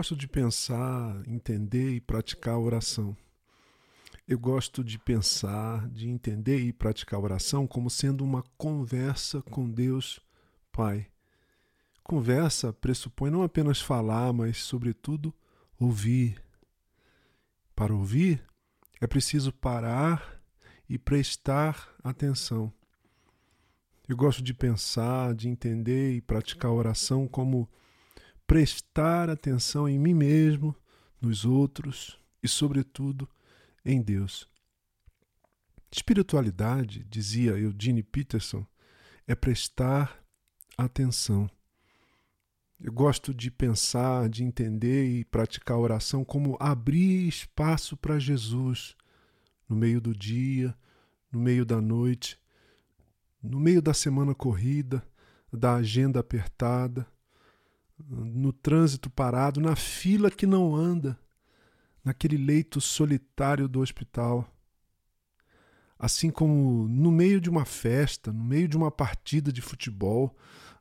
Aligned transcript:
Gosto 0.00 0.16
de 0.16 0.26
pensar, 0.26 1.22
entender 1.28 1.90
e 1.90 2.00
praticar 2.00 2.58
oração. 2.58 3.14
Eu 4.26 4.38
gosto 4.38 4.82
de 4.82 4.98
pensar, 4.98 5.86
de 5.90 6.08
entender 6.08 6.58
e 6.58 6.72
praticar 6.72 7.20
oração 7.20 7.66
como 7.66 7.90
sendo 7.90 8.24
uma 8.24 8.42
conversa 8.56 9.42
com 9.42 9.70
Deus 9.70 10.18
Pai. 10.72 11.06
Conversa 12.02 12.72
pressupõe 12.72 13.30
não 13.30 13.42
apenas 13.42 13.78
falar, 13.78 14.32
mas, 14.32 14.56
sobretudo, 14.56 15.34
ouvir. 15.78 16.42
Para 17.76 17.94
ouvir, 17.94 18.42
é 19.02 19.06
preciso 19.06 19.52
parar 19.52 20.40
e 20.88 20.96
prestar 20.96 21.94
atenção. 22.02 22.72
Eu 24.08 24.16
gosto 24.16 24.42
de 24.42 24.54
pensar, 24.54 25.34
de 25.34 25.46
entender 25.46 26.14
e 26.14 26.22
praticar 26.22 26.70
a 26.70 26.74
oração 26.74 27.28
como 27.28 27.68
prestar 28.50 29.30
atenção 29.30 29.88
em 29.88 29.96
mim 29.96 30.12
mesmo, 30.12 30.74
nos 31.20 31.44
outros 31.44 32.18
e, 32.42 32.48
sobretudo, 32.48 33.28
em 33.84 34.02
Deus. 34.02 34.48
Espiritualidade, 35.88 37.06
dizia 37.08 37.52
Eugene 37.52 38.02
Peterson, 38.02 38.66
é 39.24 39.36
prestar 39.36 40.20
atenção. 40.76 41.48
Eu 42.80 42.92
gosto 42.92 43.32
de 43.32 43.52
pensar, 43.52 44.28
de 44.28 44.42
entender 44.42 45.06
e 45.06 45.24
praticar 45.24 45.76
a 45.76 45.80
oração 45.80 46.24
como 46.24 46.56
abrir 46.58 47.28
espaço 47.28 47.96
para 47.96 48.18
Jesus 48.18 48.96
no 49.68 49.76
meio 49.76 50.00
do 50.00 50.12
dia, 50.12 50.76
no 51.30 51.38
meio 51.38 51.64
da 51.64 51.80
noite, 51.80 52.36
no 53.40 53.60
meio 53.60 53.80
da 53.80 53.94
semana 53.94 54.34
corrida, 54.34 55.06
da 55.52 55.76
agenda 55.76 56.18
apertada, 56.18 57.06
no 58.08 58.52
trânsito 58.52 59.10
parado, 59.10 59.60
na 59.60 59.76
fila 59.76 60.30
que 60.30 60.46
não 60.46 60.74
anda, 60.74 61.18
naquele 62.04 62.36
leito 62.36 62.80
solitário 62.80 63.68
do 63.68 63.80
hospital. 63.80 64.48
Assim 65.98 66.30
como 66.30 66.88
no 66.88 67.10
meio 67.10 67.40
de 67.40 67.50
uma 67.50 67.64
festa, 67.64 68.32
no 68.32 68.42
meio 68.42 68.66
de 68.66 68.76
uma 68.76 68.90
partida 68.90 69.52
de 69.52 69.60
futebol, 69.60 70.34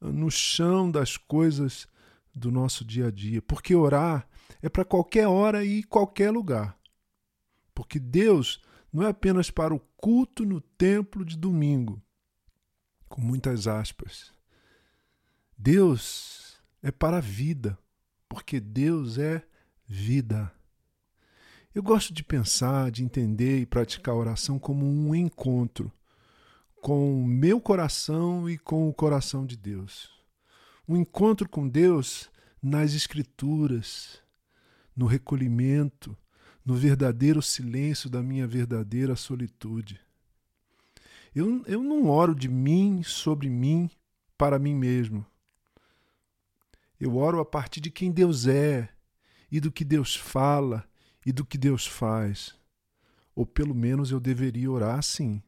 no 0.00 0.30
chão 0.30 0.90
das 0.90 1.16
coisas 1.16 1.88
do 2.34 2.50
nosso 2.50 2.84
dia 2.84 3.06
a 3.06 3.10
dia. 3.10 3.40
Porque 3.40 3.74
orar 3.74 4.28
é 4.60 4.68
para 4.68 4.84
qualquer 4.84 5.26
hora 5.26 5.64
e 5.64 5.82
qualquer 5.82 6.30
lugar. 6.30 6.78
Porque 7.74 7.98
Deus 7.98 8.60
não 8.92 9.02
é 9.02 9.08
apenas 9.08 9.50
para 9.50 9.74
o 9.74 9.80
culto 9.96 10.44
no 10.44 10.60
templo 10.60 11.24
de 11.24 11.36
domingo 11.36 12.02
com 13.08 13.20
muitas 13.20 13.66
aspas. 13.66 14.32
Deus 15.56 16.45
é 16.86 16.92
para 16.92 17.16
a 17.16 17.20
vida, 17.20 17.76
porque 18.28 18.60
Deus 18.60 19.18
é 19.18 19.44
vida. 19.88 20.52
Eu 21.74 21.82
gosto 21.82 22.14
de 22.14 22.22
pensar, 22.22 22.92
de 22.92 23.02
entender 23.02 23.58
e 23.58 23.66
praticar 23.66 24.14
a 24.14 24.16
oração 24.16 24.56
como 24.56 24.86
um 24.86 25.12
encontro 25.12 25.92
com 26.80 27.20
o 27.20 27.26
meu 27.26 27.60
coração 27.60 28.48
e 28.48 28.56
com 28.56 28.88
o 28.88 28.94
coração 28.94 29.44
de 29.44 29.56
Deus. 29.56 30.08
Um 30.86 30.96
encontro 30.96 31.48
com 31.48 31.68
Deus 31.68 32.30
nas 32.62 32.94
Escrituras, 32.94 34.22
no 34.94 35.06
recolhimento, 35.06 36.16
no 36.64 36.76
verdadeiro 36.76 37.42
silêncio 37.42 38.08
da 38.08 38.22
minha 38.22 38.46
verdadeira 38.46 39.16
solitude. 39.16 40.00
Eu, 41.34 41.64
eu 41.66 41.82
não 41.82 42.06
oro 42.06 42.32
de 42.32 42.48
mim, 42.48 43.02
sobre 43.02 43.50
mim, 43.50 43.90
para 44.38 44.56
mim 44.56 44.76
mesmo. 44.76 45.26
Eu 46.98 47.16
oro 47.16 47.40
a 47.40 47.44
partir 47.44 47.80
de 47.80 47.90
quem 47.90 48.10
Deus 48.10 48.46
é, 48.46 48.88
e 49.50 49.60
do 49.60 49.70
que 49.70 49.84
Deus 49.84 50.16
fala, 50.16 50.84
e 51.24 51.32
do 51.32 51.44
que 51.44 51.58
Deus 51.58 51.86
faz. 51.86 52.54
Ou 53.34 53.44
pelo 53.44 53.74
menos 53.74 54.10
eu 54.10 54.20
deveria 54.20 54.70
orar 54.70 54.98
assim. 54.98 55.42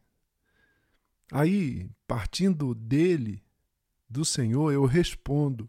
Aí, 1.32 1.90
partindo 2.06 2.74
dele, 2.74 3.42
do 4.08 4.24
Senhor, 4.24 4.72
eu 4.72 4.84
respondo. 4.84 5.68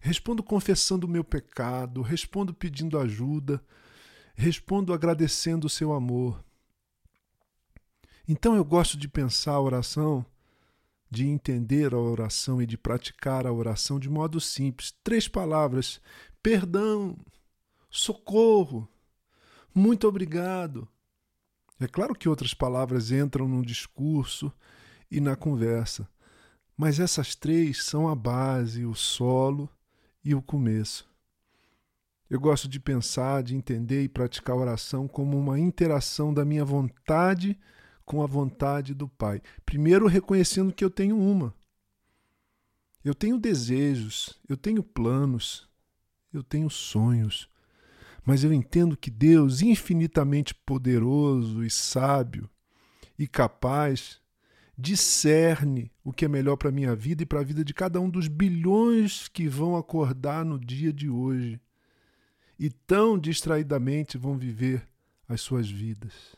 Respondo 0.00 0.42
confessando 0.42 1.06
o 1.06 1.10
meu 1.10 1.24
pecado, 1.24 2.02
respondo 2.02 2.52
pedindo 2.52 2.98
ajuda, 2.98 3.62
respondo 4.34 4.92
agradecendo 4.92 5.66
o 5.66 5.70
seu 5.70 5.92
amor. 5.92 6.44
Então 8.28 8.56
eu 8.56 8.64
gosto 8.64 8.96
de 8.96 9.08
pensar 9.08 9.52
a 9.52 9.60
oração, 9.60 10.26
de 11.10 11.26
entender 11.26 11.94
a 11.94 11.98
oração 11.98 12.60
e 12.60 12.66
de 12.66 12.76
praticar 12.76 13.46
a 13.46 13.52
oração 13.52 13.98
de 13.98 14.08
modo 14.08 14.40
simples. 14.40 14.92
Três 15.02 15.28
palavras: 15.28 16.00
perdão, 16.42 17.16
socorro, 17.90 18.88
muito 19.74 20.06
obrigado. 20.08 20.88
É 21.78 21.86
claro 21.86 22.14
que 22.14 22.28
outras 22.28 22.54
palavras 22.54 23.12
entram 23.12 23.46
no 23.46 23.64
discurso 23.64 24.52
e 25.10 25.20
na 25.20 25.36
conversa, 25.36 26.08
mas 26.76 26.98
essas 26.98 27.34
três 27.34 27.84
são 27.84 28.08
a 28.08 28.14
base, 28.14 28.84
o 28.86 28.94
solo 28.94 29.68
e 30.24 30.34
o 30.34 30.42
começo. 30.42 31.08
Eu 32.28 32.40
gosto 32.40 32.66
de 32.66 32.80
pensar, 32.80 33.42
de 33.42 33.54
entender 33.54 34.02
e 34.02 34.08
praticar 34.08 34.56
a 34.56 34.58
oração 34.58 35.06
como 35.06 35.38
uma 35.38 35.60
interação 35.60 36.34
da 36.34 36.44
minha 36.44 36.64
vontade 36.64 37.56
com 38.06 38.22
a 38.22 38.26
vontade 38.26 38.94
do 38.94 39.08
Pai. 39.08 39.42
Primeiro, 39.66 40.06
reconhecendo 40.06 40.72
que 40.72 40.84
eu 40.84 40.88
tenho 40.88 41.18
uma. 41.18 41.52
Eu 43.04 43.14
tenho 43.14 43.38
desejos, 43.38 44.40
eu 44.48 44.56
tenho 44.56 44.82
planos, 44.82 45.68
eu 46.32 46.42
tenho 46.42 46.70
sonhos. 46.70 47.48
Mas 48.24 48.42
eu 48.42 48.52
entendo 48.52 48.96
que 48.96 49.10
Deus, 49.10 49.60
infinitamente 49.60 50.54
poderoso 50.54 51.64
e 51.64 51.70
sábio 51.70 52.48
e 53.18 53.26
capaz, 53.26 54.20
discerne 54.78 55.90
o 56.04 56.12
que 56.12 56.24
é 56.24 56.28
melhor 56.28 56.56
para 56.56 56.68
a 56.68 56.72
minha 56.72 56.94
vida 56.94 57.22
e 57.22 57.26
para 57.26 57.40
a 57.40 57.44
vida 57.44 57.64
de 57.64 57.74
cada 57.74 58.00
um 58.00 58.08
dos 58.08 58.28
bilhões 58.28 59.28
que 59.28 59.48
vão 59.48 59.76
acordar 59.76 60.44
no 60.44 60.58
dia 60.58 60.92
de 60.92 61.08
hoje 61.08 61.60
e 62.58 62.70
tão 62.70 63.18
distraidamente 63.18 64.16
vão 64.16 64.36
viver 64.36 64.86
as 65.28 65.40
suas 65.40 65.68
vidas. 65.68 66.36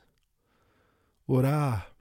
Orar 1.31 1.95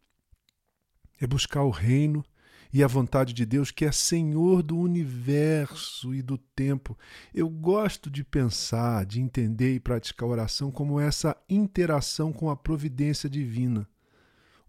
é 1.20 1.28
buscar 1.28 1.64
o 1.64 1.70
reino 1.70 2.24
e 2.72 2.82
a 2.82 2.88
vontade 2.88 3.34
de 3.34 3.46
Deus, 3.46 3.72
que 3.72 3.84
é 3.84 3.92
Senhor 3.92 4.64
do 4.64 4.78
universo 4.78 6.16
e 6.16 6.22
do 6.22 6.38
tempo. 6.38 6.98
Eu 7.34 7.50
gosto 7.50 8.10
de 8.10 8.24
pensar, 8.24 9.06
de 9.06 9.20
entender 9.20 9.76
e 9.76 9.82
praticar 9.82 10.30
oração 10.30 10.72
como 10.72 10.98
essa 10.98 11.36
interação 11.50 12.32
com 12.32 12.50
a 12.50 12.56
providência 12.56 13.30
divina. 13.30 13.86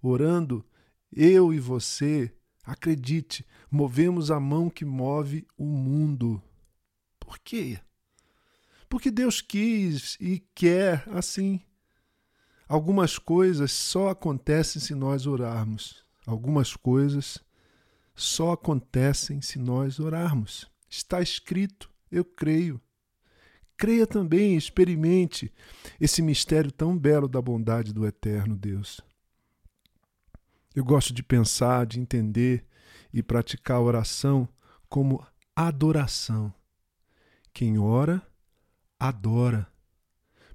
Orando, 0.03 0.67
eu 1.13 1.55
e 1.55 1.61
você, 1.61 2.33
acredite, 2.65 3.47
movemos 3.71 4.29
a 4.29 4.41
mão 4.41 4.69
que 4.69 4.85
move 4.85 5.47
o 5.57 5.67
mundo. 5.67 6.43
Por 7.21 7.39
quê? 7.39 7.79
Porque 8.89 9.09
Deus 9.09 9.41
quis 9.41 10.17
e 10.21 10.41
quer 10.53 11.05
assim. 11.11 11.61
Algumas 12.69 13.19
coisas 13.19 13.73
só 13.73 14.11
acontecem 14.11 14.81
se 14.81 14.95
nós 14.95 15.27
orarmos. 15.27 16.05
Algumas 16.27 16.77
coisas 16.77 17.43
só 18.15 18.53
acontecem 18.53 19.41
se 19.41 19.59
nós 19.59 19.99
orarmos. 19.99 20.71
Está 20.87 21.23
escrito, 21.23 21.91
eu 22.13 22.25
creio. 22.25 22.79
Creia 23.75 24.07
também, 24.07 24.55
experimente 24.55 25.51
esse 25.99 26.21
mistério 26.21 26.71
tão 26.71 26.99
belo 26.99 27.27
da 27.27 27.41
bondade 27.41 27.95
do 27.95 28.07
eterno 28.07 28.55
Deus. 28.55 29.01
Eu 30.75 30.85
gosto 30.85 31.15
de 31.15 31.23
pensar, 31.23 31.87
de 31.87 31.99
entender 31.99 32.67
e 33.11 33.23
praticar 33.23 33.79
a 33.79 33.81
oração 33.81 34.47
como 34.91 35.27
adoração. 35.57 36.53
Quem 37.55 37.79
ora, 37.79 38.21
adora 38.99 39.67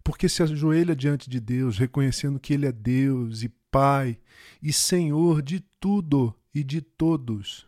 porque 0.03 0.27
se 0.27 0.43
ajoelha 0.43 0.95
diante 0.95 1.29
de 1.29 1.39
Deus, 1.39 1.77
reconhecendo 1.77 2.39
que 2.39 2.53
Ele 2.53 2.65
é 2.65 2.71
Deus 2.71 3.41
e 3.41 3.49
Pai 3.71 4.19
e 4.61 4.73
Senhor 4.73 5.41
de 5.41 5.61
tudo 5.79 6.35
e 6.53 6.63
de 6.63 6.81
todos. 6.81 7.65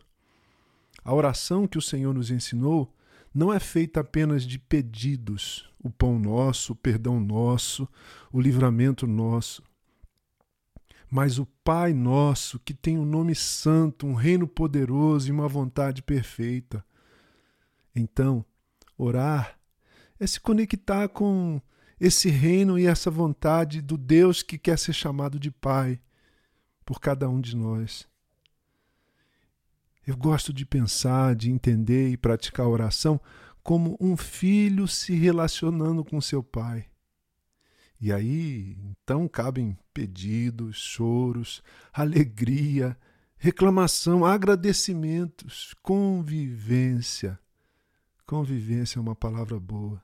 A 1.02 1.14
oração 1.14 1.66
que 1.66 1.78
o 1.78 1.82
Senhor 1.82 2.12
nos 2.12 2.30
ensinou 2.30 2.92
não 3.32 3.52
é 3.52 3.60
feita 3.60 4.00
apenas 4.00 4.44
de 4.44 4.58
pedidos, 4.58 5.70
o 5.78 5.90
pão 5.90 6.18
nosso, 6.18 6.72
o 6.72 6.76
perdão 6.76 7.20
nosso, 7.20 7.88
o 8.32 8.40
livramento 8.40 9.06
nosso. 9.06 9.62
Mas 11.10 11.38
o 11.38 11.46
Pai 11.62 11.92
nosso, 11.92 12.58
que 12.58 12.74
tem 12.74 12.98
um 12.98 13.04
nome 13.04 13.34
santo, 13.34 14.06
um 14.06 14.14
reino 14.14 14.46
poderoso 14.46 15.28
e 15.28 15.32
uma 15.32 15.48
vontade 15.48 16.02
perfeita. 16.02 16.84
Então, 17.94 18.44
orar 18.98 19.58
é 20.18 20.26
se 20.26 20.40
conectar 20.40 21.08
com 21.08 21.60
esse 22.00 22.28
reino 22.28 22.78
e 22.78 22.86
essa 22.86 23.10
vontade 23.10 23.80
do 23.80 23.96
Deus 23.96 24.42
que 24.42 24.58
quer 24.58 24.78
ser 24.78 24.92
chamado 24.92 25.38
de 25.38 25.50
Pai 25.50 26.00
por 26.84 27.00
cada 27.00 27.28
um 27.28 27.40
de 27.40 27.56
nós. 27.56 28.06
Eu 30.06 30.16
gosto 30.16 30.52
de 30.52 30.64
pensar, 30.64 31.34
de 31.34 31.50
entender 31.50 32.10
e 32.10 32.16
praticar 32.16 32.66
a 32.66 32.68
oração 32.68 33.20
como 33.60 33.96
um 34.00 34.16
filho 34.16 34.86
se 34.86 35.12
relacionando 35.14 36.04
com 36.04 36.20
seu 36.20 36.40
pai. 36.40 36.86
E 38.00 38.12
aí, 38.12 38.76
então, 38.84 39.26
cabem 39.26 39.76
pedidos, 39.92 40.76
choros, 40.76 41.60
alegria, 41.92 42.96
reclamação, 43.36 44.24
agradecimentos, 44.24 45.74
convivência. 45.82 47.36
Convivência 48.24 49.00
é 49.00 49.02
uma 49.02 49.16
palavra 49.16 49.58
boa. 49.58 50.00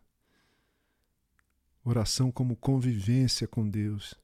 Oração 1.85 2.31
como 2.31 2.57
convivência 2.57 3.47
com 3.49 3.69
Deus. 3.69 4.15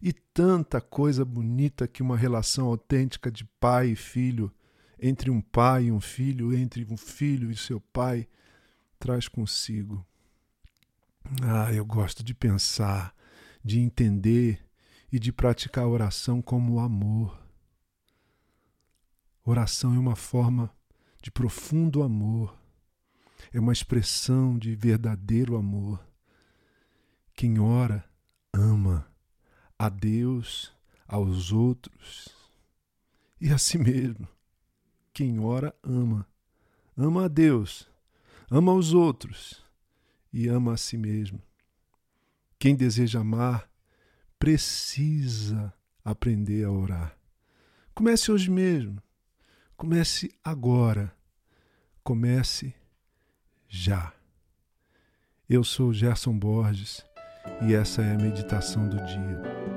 E 0.00 0.12
tanta 0.12 0.80
coisa 0.80 1.24
bonita 1.24 1.86
que 1.86 2.02
uma 2.02 2.16
relação 2.16 2.66
autêntica 2.66 3.30
de 3.30 3.44
pai 3.44 3.90
e 3.90 3.96
filho, 3.96 4.52
entre 4.98 5.30
um 5.30 5.40
pai 5.40 5.84
e 5.84 5.92
um 5.92 6.00
filho, 6.00 6.54
entre 6.54 6.86
um 6.90 6.96
filho 6.96 7.50
e 7.50 7.56
seu 7.56 7.80
pai, 7.80 8.26
traz 8.98 9.28
consigo. 9.28 10.04
Ah, 11.42 11.72
eu 11.72 11.84
gosto 11.84 12.22
de 12.22 12.34
pensar, 12.34 13.14
de 13.62 13.80
entender 13.80 14.60
e 15.10 15.18
de 15.18 15.32
praticar 15.32 15.86
oração 15.86 16.42
como 16.42 16.80
amor. 16.80 17.38
Oração 19.44 19.94
é 19.94 19.98
uma 19.98 20.16
forma 20.16 20.70
de 21.22 21.30
profundo 21.30 22.02
amor, 22.02 22.58
é 23.52 23.60
uma 23.60 23.72
expressão 23.72 24.58
de 24.58 24.74
verdadeiro 24.74 25.56
amor. 25.56 26.13
Quem 27.36 27.58
ora, 27.58 28.04
ama 28.52 29.06
a 29.76 29.88
Deus, 29.88 30.72
aos 31.06 31.50
outros 31.50 32.28
e 33.40 33.50
a 33.50 33.58
si 33.58 33.76
mesmo. 33.76 34.28
Quem 35.12 35.40
ora, 35.40 35.74
ama. 35.82 36.26
Ama 36.96 37.24
a 37.24 37.28
Deus, 37.28 37.88
ama 38.48 38.70
aos 38.70 38.94
outros 38.94 39.64
e 40.32 40.46
ama 40.46 40.74
a 40.74 40.76
si 40.76 40.96
mesmo. 40.96 41.42
Quem 42.56 42.76
deseja 42.76 43.20
amar 43.20 43.68
precisa 44.38 45.74
aprender 46.04 46.64
a 46.64 46.70
orar. 46.70 47.18
Comece 47.92 48.30
hoje 48.30 48.48
mesmo. 48.48 49.02
Comece 49.76 50.32
agora. 50.42 51.12
Comece 52.04 52.72
já. 53.66 54.14
Eu 55.48 55.64
sou 55.64 55.92
Gerson 55.92 56.38
Borges 56.38 57.04
e 57.60 57.74
essa 57.74 58.02
é 58.02 58.12
a 58.12 58.18
meditação 58.18 58.88
do 58.88 58.96
dia. 59.04 59.73